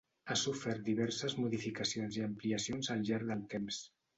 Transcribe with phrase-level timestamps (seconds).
[0.27, 3.83] Ha sofert diverses modificacions i ampliacions al llarg del temps.